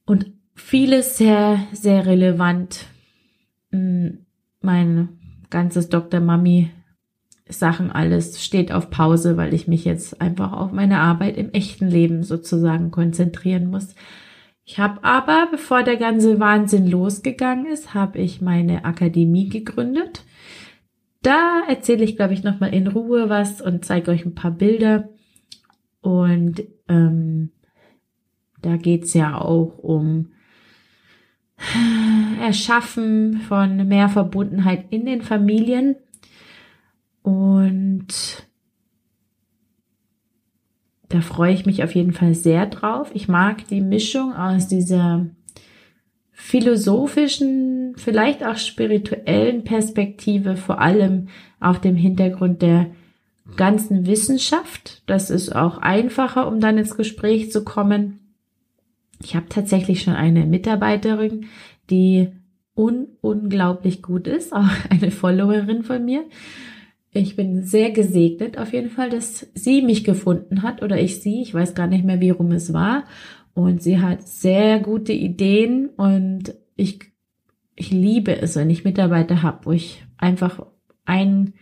Und 0.05 0.31
vieles 0.55 1.17
sehr, 1.17 1.59
sehr 1.71 2.05
relevant. 2.05 2.85
Hm, 3.71 4.25
mein 4.61 5.09
ganzes 5.49 5.89
Dr. 5.89 6.19
Mami 6.19 6.69
Sachen 7.47 7.91
alles 7.91 8.43
steht 8.43 8.71
auf 8.71 8.89
Pause, 8.89 9.37
weil 9.37 9.53
ich 9.53 9.67
mich 9.67 9.85
jetzt 9.85 10.19
einfach 10.19 10.51
auf 10.51 10.71
meine 10.71 10.99
Arbeit 10.99 11.37
im 11.37 11.51
echten 11.53 11.87
Leben 11.87 12.23
sozusagen 12.23 12.89
konzentrieren 12.89 13.69
muss. 13.69 13.93
Ich 14.65 14.79
habe 14.79 15.03
aber, 15.03 15.47
bevor 15.51 15.83
der 15.83 15.95
ganze 15.95 16.39
Wahnsinn 16.39 16.87
losgegangen 16.87 17.67
ist, 17.67 17.93
habe 17.93 18.17
ich 18.17 18.41
meine 18.41 18.83
Akademie 18.83 19.47
gegründet. 19.47 20.25
Da 21.21 21.61
erzähle 21.67 22.03
ich, 22.03 22.15
glaube 22.15 22.33
ich, 22.33 22.43
nochmal 22.43 22.73
in 22.73 22.87
Ruhe 22.87 23.29
was 23.29 23.61
und 23.61 23.85
zeige 23.85 24.09
euch 24.09 24.25
ein 24.25 24.33
paar 24.33 24.51
Bilder. 24.51 25.09
Und 26.01 26.63
ähm, 26.89 27.51
da 28.61 28.77
geht's 28.77 29.13
ja 29.13 29.39
auch 29.39 29.77
um 29.77 30.31
Erschaffen 32.41 33.41
von 33.41 33.87
mehr 33.87 34.09
Verbundenheit 34.09 34.85
in 34.89 35.05
den 35.05 35.21
Familien. 35.21 35.95
Und 37.21 38.47
da 41.09 41.21
freue 41.21 41.53
ich 41.53 41.65
mich 41.65 41.83
auf 41.83 41.93
jeden 41.93 42.13
Fall 42.13 42.33
sehr 42.33 42.65
drauf. 42.65 43.11
Ich 43.13 43.27
mag 43.27 43.67
die 43.67 43.81
Mischung 43.81 44.33
aus 44.33 44.67
dieser 44.67 45.27
philosophischen, 46.31 47.93
vielleicht 47.95 48.45
auch 48.45 48.57
spirituellen 48.57 49.63
Perspektive, 49.63 50.57
vor 50.57 50.81
allem 50.81 51.29
auf 51.59 51.79
dem 51.79 51.95
Hintergrund 51.95 52.61
der 52.61 52.87
ganzen 53.55 54.05
Wissenschaft. 54.05 55.03
Das 55.05 55.29
ist 55.29 55.55
auch 55.55 55.77
einfacher, 55.77 56.47
um 56.47 56.59
dann 56.59 56.77
ins 56.77 56.97
Gespräch 56.97 57.51
zu 57.51 57.63
kommen. 57.63 58.19
Ich 59.23 59.35
habe 59.35 59.47
tatsächlich 59.49 60.01
schon 60.01 60.15
eine 60.15 60.45
Mitarbeiterin, 60.45 61.45
die 61.89 62.29
un 62.75 63.07
unglaublich 63.21 64.01
gut 64.01 64.27
ist, 64.27 64.53
auch 64.53 64.69
eine 64.89 65.11
Followerin 65.11 65.83
von 65.83 66.03
mir. 66.03 66.25
Ich 67.17 67.37
bin 67.37 67.63
sehr 67.63 67.91
gesegnet 67.91 68.57
auf 68.57 68.73
jeden 68.73 68.89
Fall, 68.89 69.09
dass 69.09 69.47
sie 69.53 69.81
mich 69.81 70.03
gefunden 70.03 70.63
hat 70.63 70.83
oder 70.83 70.99
ich 70.99 71.21
sie. 71.21 71.41
Ich 71.41 71.53
weiß 71.53 71.73
gar 71.73 71.87
nicht 71.87 72.03
mehr, 72.03 72.19
wie 72.19 72.31
rum 72.31 72.51
es 72.51 72.73
war. 72.73 73.05
Und 73.53 73.81
sie 73.81 74.01
hat 74.01 74.27
sehr 74.27 74.79
gute 74.81 75.13
Ideen 75.13 75.87
und 75.95 76.53
ich, 76.75 76.99
ich 77.73 77.89
liebe 77.89 78.37
es, 78.41 78.57
wenn 78.57 78.69
ich 78.69 78.83
Mitarbeiter 78.83 79.43
habe, 79.43 79.65
wo 79.65 79.71
ich 79.71 80.03
einfach 80.17 80.65
einen 81.05 81.53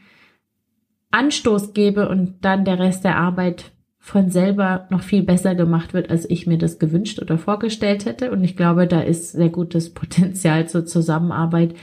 Anstoß 1.12 1.74
gebe 1.74 2.10
und 2.10 2.44
dann 2.44 2.66
der 2.66 2.80
Rest 2.80 3.04
der 3.04 3.18
Arbeit 3.18 3.74
von 4.00 4.32
selber 4.32 4.88
noch 4.90 5.04
viel 5.04 5.22
besser 5.22 5.54
gemacht 5.54 5.94
wird, 5.94 6.10
als 6.10 6.28
ich 6.28 6.48
mir 6.48 6.58
das 6.58 6.80
gewünscht 6.80 7.22
oder 7.22 7.38
vorgestellt 7.38 8.06
hätte. 8.06 8.32
Und 8.32 8.44
ich 8.44 8.58
glaube, 8.58 8.88
da 8.88 9.02
ist 9.02 9.34
sehr 9.34 9.50
gutes 9.50 9.94
Potenzial 9.94 10.68
zur 10.68 10.88
Zusammenarbeit. 10.88 11.76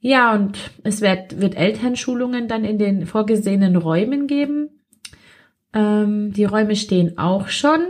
Ja, 0.00 0.34
und 0.34 0.58
es 0.84 1.00
wird, 1.00 1.40
wird 1.40 1.56
Elternschulungen 1.56 2.48
dann 2.48 2.64
in 2.64 2.78
den 2.78 3.06
vorgesehenen 3.06 3.76
Räumen 3.76 4.26
geben. 4.26 4.70
Ähm, 5.72 6.32
die 6.32 6.44
Räume 6.44 6.76
stehen 6.76 7.18
auch 7.18 7.48
schon. 7.48 7.80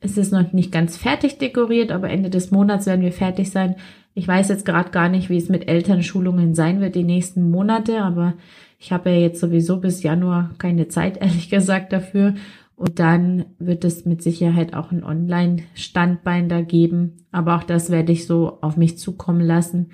Es 0.00 0.16
ist 0.16 0.32
noch 0.32 0.52
nicht 0.52 0.72
ganz 0.72 0.96
fertig 0.96 1.38
dekoriert, 1.38 1.92
aber 1.92 2.08
Ende 2.08 2.30
des 2.30 2.50
Monats 2.50 2.86
werden 2.86 3.02
wir 3.02 3.12
fertig 3.12 3.50
sein. 3.50 3.76
Ich 4.14 4.26
weiß 4.26 4.48
jetzt 4.48 4.64
gerade 4.64 4.90
gar 4.90 5.08
nicht, 5.08 5.28
wie 5.28 5.36
es 5.36 5.48
mit 5.48 5.68
Elternschulungen 5.68 6.54
sein 6.54 6.80
wird 6.80 6.94
die 6.94 7.04
nächsten 7.04 7.50
Monate, 7.50 8.02
aber 8.02 8.34
ich 8.78 8.92
habe 8.92 9.10
ja 9.10 9.16
jetzt 9.16 9.40
sowieso 9.40 9.78
bis 9.78 10.02
Januar 10.02 10.54
keine 10.58 10.88
Zeit, 10.88 11.16
ehrlich 11.20 11.50
gesagt, 11.50 11.92
dafür. 11.92 12.34
Und 12.76 12.98
dann 12.98 13.44
wird 13.58 13.84
es 13.84 14.06
mit 14.06 14.22
Sicherheit 14.22 14.72
auch 14.72 14.90
ein 14.90 15.04
Online-Standbein 15.04 16.48
da 16.48 16.62
geben. 16.62 17.26
Aber 17.30 17.56
auch 17.56 17.62
das 17.62 17.90
werde 17.90 18.10
ich 18.12 18.26
so 18.26 18.58
auf 18.62 18.78
mich 18.78 18.96
zukommen 18.96 19.42
lassen. 19.42 19.90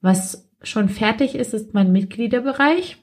Was 0.00 0.47
schon 0.62 0.88
fertig 0.88 1.34
ist, 1.34 1.54
ist 1.54 1.74
mein 1.74 1.92
Mitgliederbereich. 1.92 2.98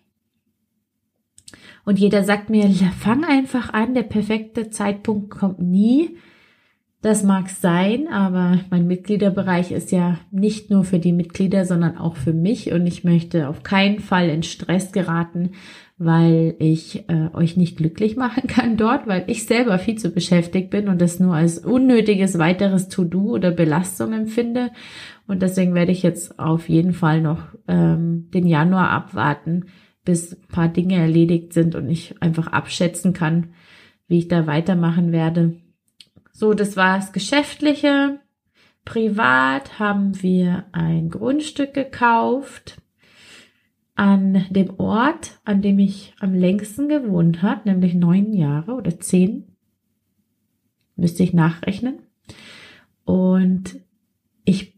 Und 1.86 2.00
jeder 2.00 2.24
sagt 2.24 2.50
mir, 2.50 2.68
fang 3.00 3.24
einfach 3.24 3.72
an, 3.72 3.94
der 3.94 4.04
perfekte 4.04 4.70
Zeitpunkt 4.70 5.30
kommt 5.30 5.60
nie. 5.60 6.18
Das 7.02 7.22
mag 7.22 7.50
sein, 7.50 8.08
aber 8.08 8.62
mein 8.72 8.88
Mitgliederbereich 8.88 9.72
ist 9.72 9.92
ja 9.92 10.18
nicht 10.32 10.72
nur 10.72 10.84
für 10.84 10.98
die 10.98 11.12
Mitglieder, 11.12 11.64
sondern 11.64 11.98
auch 11.98 12.16
für 12.16 12.34
mich. 12.34 12.72
Und 12.72 12.88
ich 12.88 13.04
möchte 13.04 13.48
auf 13.48 13.62
keinen 13.62 14.00
Fall 14.00 14.30
in 14.30 14.42
Stress 14.42 14.92
geraten, 14.92 15.52
weil 15.98 16.56
ich 16.60 17.08
äh, 17.10 17.30
euch 17.34 17.56
nicht 17.56 17.78
glücklich 17.78 18.18
machen 18.18 18.48
kann 18.48 18.78
dort, 18.78 19.08
weil 19.08 19.24
ich 19.28 19.46
selber 19.46 19.80
viel 19.80 19.96
zu 19.98 20.10
beschäftigt 20.10 20.70
bin 20.70 20.90
und 20.90 21.00
das 21.00 21.20
nur 21.20 21.36
als 21.36 21.60
unnötiges 21.60 22.38
weiteres 22.38 22.90
To-Do 22.90 23.34
oder 23.34 23.52
Belastung 23.52 24.14
empfinde. 24.14 24.72
Und 25.28 25.42
deswegen 25.42 25.74
werde 25.74 25.92
ich 25.92 26.04
jetzt 26.04 26.38
auf 26.38 26.70
jeden 26.70 26.94
Fall 26.94 27.22
noch 27.22 27.48
ähm, 27.68 28.30
den 28.34 28.46
Januar 28.46 28.90
abwarten, 28.90 29.68
bis 30.04 30.34
ein 30.34 30.48
paar 30.50 30.68
Dinge 30.68 30.96
erledigt 30.96 31.54
sind 31.54 31.76
und 31.76 31.90
ich 31.90 32.22
einfach 32.22 32.48
abschätzen 32.48 33.14
kann, 33.14 33.54
wie 34.08 34.20
ich 34.20 34.28
da 34.28 34.46
weitermachen 34.46 35.12
werde. 35.12 35.56
So, 36.32 36.54
das 36.54 36.76
war 36.76 36.98
das 36.98 37.14
Geschäftliche. 37.14 38.20
Privat 38.84 39.80
haben 39.80 40.22
wir 40.22 40.66
ein 40.74 41.10
Grundstück 41.10 41.74
gekauft 41.74 42.78
an 43.96 44.46
dem 44.50 44.78
Ort, 44.78 45.40
an 45.46 45.62
dem 45.62 45.80
ich 45.80 46.14
am 46.20 46.34
längsten 46.34 46.90
gewohnt 46.90 47.42
habe, 47.42 47.62
nämlich 47.66 47.96
neun 47.96 48.34
Jahre 48.34 48.74
oder 48.74 49.00
zehn. 49.00 49.56
Müsste 50.98 51.24
ich 51.24 51.34
nachrechnen. 51.34 52.00
Und 53.06 53.80
ich 54.44 54.78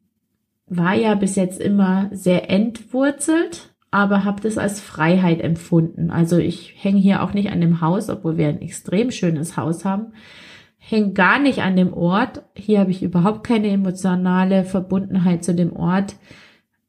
war 0.68 0.94
ja 0.94 1.16
bis 1.16 1.36
jetzt 1.36 1.60
immer 1.60 2.10
sehr 2.12 2.50
entwurzelt, 2.50 3.74
aber 3.90 4.24
habe 4.24 4.42
das 4.42 4.58
als 4.58 4.80
Freiheit 4.80 5.42
empfunden. 5.42 6.12
Also 6.12 6.38
ich 6.38 6.76
hänge 6.78 7.00
hier 7.00 7.24
auch 7.24 7.34
nicht 7.34 7.52
an 7.52 7.62
dem 7.62 7.82
Haus, 7.82 8.10
obwohl 8.10 8.38
wir 8.38 8.50
ein 8.50 8.62
extrem 8.62 9.12
schönes 9.12 9.58
Haus 9.58 9.86
haben. 9.86 10.14
Hänge 10.78 11.14
gar 11.14 11.40
nicht 11.40 11.64
an 11.64 11.76
dem 11.76 11.94
Ort. 11.94 12.44
Hier 12.56 12.80
habe 12.80 12.92
ich 12.92 13.02
überhaupt 13.02 13.46
keine 13.46 13.70
emotionale 13.70 14.64
Verbundenheit 14.64 15.44
zu 15.44 15.56
dem 15.56 15.74
Ort. 15.74 16.16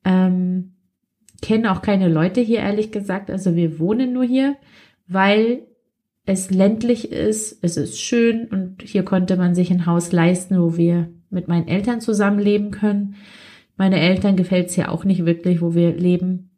Ähm, 0.05 0.75
kenne 1.43 1.73
auch 1.73 1.83
keine 1.83 2.09
Leute 2.09 2.41
hier, 2.41 2.61
ehrlich 2.61 2.91
gesagt. 2.91 3.31
Also 3.31 3.55
wir 3.57 3.79
wohnen 3.79 4.13
nur 4.13 4.25
hier, 4.25 4.57
weil 5.07 5.63
es 6.27 6.51
ländlich 6.51 7.11
ist, 7.11 7.59
es 7.63 7.77
ist 7.77 8.01
schön 8.01 8.49
und 8.49 8.83
hier 8.83 9.03
konnte 9.03 9.37
man 9.37 9.55
sich 9.55 9.71
ein 9.71 9.87
Haus 9.87 10.13
leisten, 10.13 10.61
wo 10.61 10.77
wir 10.77 11.09
mit 11.31 11.49
meinen 11.49 11.69
Eltern 11.69 12.01
zusammenleben 12.01 12.71
können. 12.71 13.15
Meine 13.77 13.99
Eltern 14.01 14.37
gefällt 14.37 14.69
es 14.69 14.77
ja 14.77 14.89
auch 14.89 15.05
nicht 15.05 15.25
wirklich, 15.25 15.63
wo 15.63 15.75
wir 15.75 15.93
leben. 15.93 16.51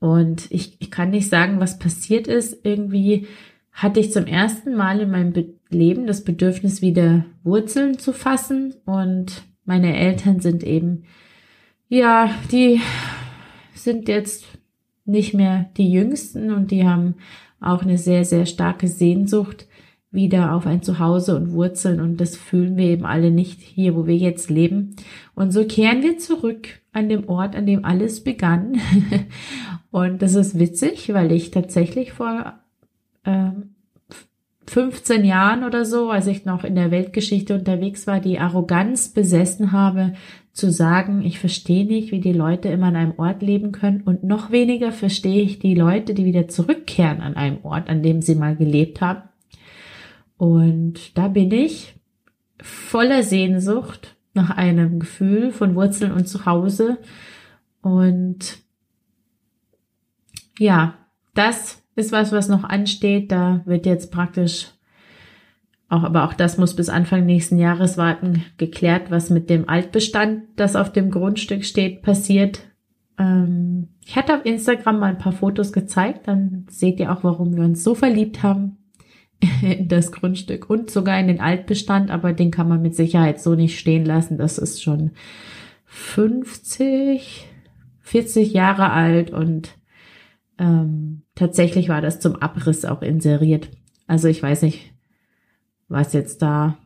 Und 0.00 0.50
ich, 0.50 0.76
ich 0.80 0.90
kann 0.90 1.10
nicht 1.10 1.28
sagen, 1.28 1.60
was 1.60 1.78
passiert 1.78 2.26
ist. 2.26 2.64
Irgendwie 2.64 3.26
hatte 3.72 4.00
ich 4.00 4.12
zum 4.12 4.26
ersten 4.26 4.74
Mal 4.74 5.00
in 5.00 5.10
meinem 5.10 5.32
Be 5.32 5.54
Leben 5.68 6.06
das 6.06 6.22
Bedürfnis, 6.22 6.80
wieder 6.80 7.24
Wurzeln 7.42 7.98
zu 7.98 8.12
fassen. 8.12 8.74
Und 8.84 9.42
meine 9.64 9.96
Eltern 9.96 10.38
sind 10.38 10.62
eben, 10.62 11.04
ja, 11.88 12.30
die 12.52 12.80
sind 13.86 14.08
jetzt 14.08 14.44
nicht 15.04 15.32
mehr 15.32 15.70
die 15.76 15.90
Jüngsten 15.90 16.50
und 16.52 16.72
die 16.72 16.84
haben 16.84 17.14
auch 17.60 17.82
eine 17.82 17.96
sehr, 17.96 18.24
sehr 18.24 18.44
starke 18.44 18.88
Sehnsucht 18.88 19.66
wieder 20.10 20.54
auf 20.54 20.66
ein 20.66 20.82
Zuhause 20.82 21.36
und 21.36 21.52
Wurzeln 21.52 22.00
und 22.00 22.20
das 22.20 22.36
fühlen 22.36 22.76
wir 22.76 22.86
eben 22.86 23.06
alle 23.06 23.30
nicht 23.30 23.60
hier, 23.60 23.94
wo 23.94 24.06
wir 24.06 24.16
jetzt 24.16 24.50
leben. 24.50 24.96
Und 25.34 25.52
so 25.52 25.64
kehren 25.64 26.02
wir 26.02 26.18
zurück 26.18 26.80
an 26.92 27.08
dem 27.08 27.28
Ort, 27.28 27.54
an 27.54 27.66
dem 27.66 27.84
alles 27.84 28.24
begann. 28.24 28.80
und 29.90 30.20
das 30.20 30.34
ist 30.34 30.58
witzig, 30.58 31.12
weil 31.14 31.30
ich 31.30 31.52
tatsächlich 31.52 32.12
vor 32.12 32.54
äh, 33.24 33.50
15 34.66 35.24
Jahren 35.24 35.62
oder 35.62 35.84
so, 35.84 36.10
als 36.10 36.26
ich 36.26 36.44
noch 36.44 36.64
in 36.64 36.74
der 36.74 36.90
Weltgeschichte 36.90 37.54
unterwegs 37.54 38.08
war, 38.08 38.18
die 38.18 38.40
Arroganz 38.40 39.10
besessen 39.10 39.70
habe, 39.70 40.14
zu 40.56 40.72
sagen, 40.72 41.22
ich 41.22 41.38
verstehe 41.38 41.84
nicht, 41.84 42.12
wie 42.12 42.20
die 42.20 42.32
Leute 42.32 42.70
immer 42.70 42.86
an 42.86 42.96
einem 42.96 43.18
Ort 43.18 43.42
leben 43.42 43.72
können 43.72 44.00
und 44.00 44.24
noch 44.24 44.50
weniger 44.50 44.90
verstehe 44.90 45.42
ich 45.42 45.58
die 45.58 45.74
Leute, 45.74 46.14
die 46.14 46.24
wieder 46.24 46.48
zurückkehren 46.48 47.20
an 47.20 47.36
einem 47.36 47.58
Ort, 47.62 47.90
an 47.90 48.02
dem 48.02 48.22
sie 48.22 48.34
mal 48.34 48.56
gelebt 48.56 49.02
haben. 49.02 49.28
Und 50.38 51.16
da 51.18 51.28
bin 51.28 51.52
ich 51.52 51.94
voller 52.58 53.22
Sehnsucht 53.22 54.16
nach 54.32 54.48
einem 54.48 54.98
Gefühl 54.98 55.52
von 55.52 55.74
Wurzeln 55.74 56.12
und 56.12 56.26
Zuhause. 56.26 56.96
Und 57.82 58.56
ja, 60.58 60.94
das 61.34 61.82
ist 61.96 62.12
was, 62.12 62.32
was 62.32 62.48
noch 62.48 62.64
ansteht. 62.64 63.30
Da 63.30 63.60
wird 63.66 63.84
jetzt 63.84 64.10
praktisch 64.10 64.68
auch, 65.88 66.02
aber 66.02 66.24
auch 66.24 66.34
das 66.34 66.58
muss 66.58 66.74
bis 66.74 66.88
Anfang 66.88 67.26
nächsten 67.26 67.58
Jahres 67.58 67.96
warten, 67.96 68.44
geklärt, 68.58 69.10
was 69.10 69.30
mit 69.30 69.48
dem 69.48 69.68
Altbestand, 69.68 70.42
das 70.56 70.74
auf 70.74 70.92
dem 70.92 71.10
Grundstück 71.10 71.64
steht, 71.64 72.02
passiert. 72.02 72.60
Ähm, 73.18 73.88
ich 74.04 74.16
hatte 74.16 74.34
auf 74.34 74.44
Instagram 74.44 74.98
mal 74.98 75.10
ein 75.10 75.18
paar 75.18 75.32
Fotos 75.32 75.72
gezeigt, 75.72 76.26
dann 76.26 76.66
seht 76.68 76.98
ihr 76.98 77.12
auch, 77.12 77.22
warum 77.22 77.56
wir 77.56 77.64
uns 77.64 77.84
so 77.84 77.94
verliebt 77.94 78.42
haben 78.42 78.78
in 79.62 79.86
das 79.86 80.10
Grundstück 80.10 80.68
und 80.68 80.90
sogar 80.90 81.20
in 81.20 81.28
den 81.28 81.40
Altbestand, 81.40 82.10
aber 82.10 82.32
den 82.32 82.50
kann 82.50 82.68
man 82.68 82.82
mit 82.82 82.96
Sicherheit 82.96 83.40
so 83.40 83.54
nicht 83.54 83.78
stehen 83.78 84.04
lassen. 84.04 84.38
Das 84.38 84.58
ist 84.58 84.82
schon 84.82 85.12
50, 85.84 87.46
40 88.00 88.52
Jahre 88.52 88.90
alt 88.90 89.30
und 89.30 89.78
ähm, 90.58 91.22
tatsächlich 91.36 91.88
war 91.88 92.00
das 92.00 92.18
zum 92.18 92.34
Abriss 92.36 92.84
auch 92.84 93.02
inseriert. 93.02 93.70
Also 94.08 94.26
ich 94.26 94.42
weiß 94.42 94.62
nicht, 94.62 94.95
was 95.88 96.12
jetzt 96.12 96.42
da 96.42 96.76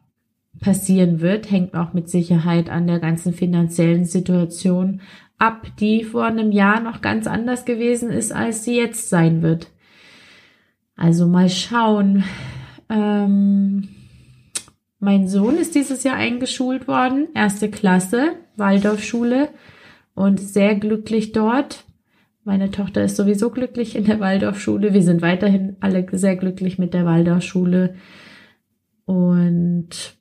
passieren 0.61 1.21
wird, 1.21 1.51
hängt 1.51 1.75
auch 1.75 1.93
mit 1.93 2.11
Sicherheit 2.11 2.69
an 2.69 2.87
der 2.87 2.99
ganzen 2.99 3.33
finanziellen 3.33 4.05
Situation 4.05 5.01
ab, 5.39 5.67
die 5.79 6.05
vor 6.05 6.25
einem 6.25 6.53
Jahr 6.53 6.81
noch 6.81 7.01
ganz 7.01 7.27
anders 7.27 7.65
gewesen 7.65 8.11
ist, 8.11 8.33
als 8.33 8.65
sie 8.65 8.77
jetzt 8.77 9.09
sein 9.09 9.43
wird. 9.43 9.69
Also 10.97 11.27
mal 11.27 11.49
schauen. 11.49 12.25
Ähm, 12.91 13.89
mein 14.99 15.29
Sohn 15.29 15.57
ist 15.57 15.75
dieses 15.75 16.05
Jahr 16.05 16.17
eingeschult 16.17 16.87
worden, 16.87 17.29
erste 17.35 17.71
Klasse, 17.71 18.33
Waldorfschule 18.57 19.49
und 20.15 20.39
sehr 20.39 20.75
glücklich 20.75 21.33
dort. 21.33 21.85
Meine 22.45 22.71
Tochter 22.71 23.05
ist 23.05 23.17
sowieso 23.17 23.49
glücklich 23.49 23.97
in 23.97 24.05
der 24.05 24.21
Waldorfschule. 24.21 24.93
Wir 24.93 25.03
sind 25.03 25.23
weiterhin 25.23 25.77
alle 25.81 26.07
sehr 26.13 26.37
glücklich 26.37 26.79
mit 26.79 26.93
der 26.93 27.07
Waldorfschule. 27.07 27.95
Und 29.13 30.17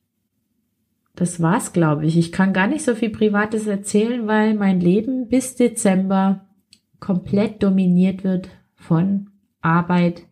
das 1.16 1.42
war's, 1.42 1.74
glaube 1.74 2.06
ich. 2.06 2.18
Ich 2.18 2.32
kann 2.32 2.54
gar 2.54 2.68
nicht 2.68 2.84
so 2.84 2.96
viel 2.96 3.10
Privates 3.10 3.68
erzählen, 3.68 4.26
weil 4.28 4.56
mein 4.56 4.80
Leben 4.80 5.28
bis 5.28 5.56
Dezember 5.56 6.46
komplett 7.00 7.62
dominiert 7.62 8.24
wird 8.24 8.50
von 8.76 9.30
Arbeit. 9.62 10.24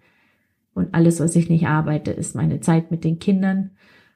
Und 0.74 0.94
alles, 0.94 1.20
was 1.20 1.36
ich 1.36 1.50
nicht 1.50 1.68
arbeite, 1.68 2.12
ist 2.12 2.36
meine 2.36 2.62
Zeit 2.62 2.90
mit 2.90 3.04
den 3.04 3.20
Kindern. 3.20 3.72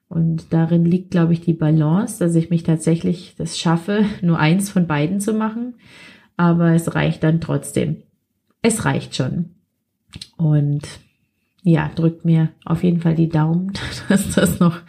Und 0.07 0.53
darin 0.53 0.85
liegt, 0.85 1.11
glaube 1.11 1.33
ich, 1.33 1.41
die 1.41 1.53
Balance, 1.53 2.19
dass 2.19 2.35
ich 2.35 2.49
mich 2.49 2.63
tatsächlich 2.63 3.35
das 3.37 3.59
schaffe, 3.59 4.05
nur 4.21 4.39
eins 4.39 4.69
von 4.69 4.87
beiden 4.87 5.19
zu 5.19 5.33
machen 5.33 5.75
aber 6.41 6.73
es 6.73 6.95
reicht 6.95 7.21
dann 7.21 7.39
trotzdem. 7.39 8.01
Es 8.63 8.83
reicht 8.83 9.15
schon. 9.15 9.51
Und 10.37 10.81
ja, 11.63 11.89
drückt 11.93 12.25
mir 12.25 12.49
auf 12.65 12.83
jeden 12.83 13.01
Fall 13.01 13.15
die 13.15 13.29
Daumen, 13.29 13.73
dass 14.09 14.29
das 14.35 14.59
noch, 14.59 14.79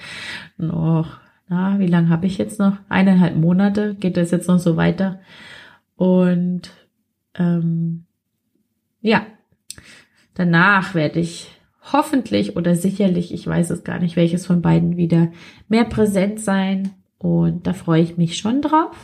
noch, 0.57 1.21
na, 1.49 1.79
wie 1.79 1.87
lange 1.87 2.09
habe 2.09 2.27
ich 2.27 2.39
jetzt 2.39 2.59
noch? 2.59 2.79
Eineinhalb 2.89 3.37
Monate 3.37 3.95
geht 3.95 4.17
das 4.17 4.31
jetzt 4.31 4.49
noch 4.49 4.59
so 4.59 4.77
weiter. 4.77 5.21
Und 5.97 6.71
ähm, 7.35 8.05
ja, 9.01 9.27
danach 10.35 10.95
werde 10.95 11.21
ich 11.21 11.51
hoffentlich 11.93 12.57
oder 12.57 12.75
sicherlich, 12.75 13.35
ich 13.35 13.47
weiß 13.47 13.71
es 13.71 13.85
gar 13.85 13.99
nicht, 13.99 14.17
welches 14.17 14.47
von 14.47 14.63
beiden 14.63 14.97
wieder 14.97 15.33
mehr 15.69 15.85
präsent 15.85 16.41
sein. 16.41 16.91
Und 17.19 17.67
da 17.67 17.73
freue 17.73 18.03
ich 18.03 18.17
mich 18.17 18.39
schon 18.39 18.63
drauf. 18.63 18.97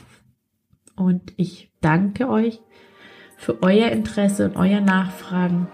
Und 0.97 1.33
ich 1.37 1.71
danke 1.81 2.29
euch 2.29 2.61
für 3.37 3.63
euer 3.63 3.91
Interesse 3.91 4.47
und 4.47 4.57
euer 4.57 4.81
Nachfragen. 4.81 5.69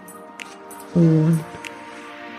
Und 0.93 1.39